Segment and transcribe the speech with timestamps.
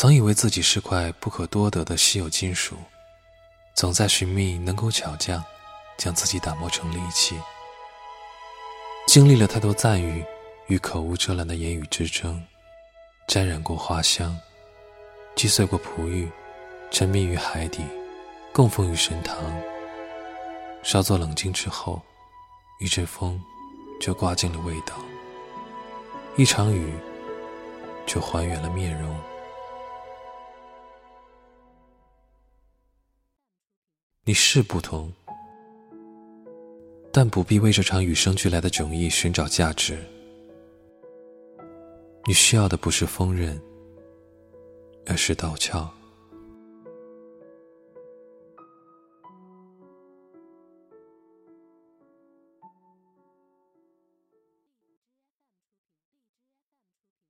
[0.00, 2.74] 曾以为自己是块不可多得的稀有金属，
[3.74, 5.44] 总在寻觅能够巧匠
[5.98, 7.38] 将自己打磨成利器。
[9.06, 10.24] 经历了太多赞誉
[10.68, 12.42] 与口无遮拦的言语之争，
[13.28, 14.34] 沾染过花香，
[15.36, 16.32] 击碎过璞玉，
[16.90, 17.84] 沉迷于海底，
[18.54, 19.36] 供奉于神堂。
[20.82, 22.00] 稍作冷静之后，
[22.80, 23.38] 一阵风
[24.00, 24.94] 就刮尽了味道，
[26.38, 26.90] 一场雨
[28.06, 29.14] 就还原了面容。
[34.30, 35.12] 你是不同，
[37.10, 39.98] 但不必为这场与生俱来的迥异寻找价值。
[42.28, 43.60] 你需要的不是锋刃，
[45.04, 45.90] 而是刀鞘。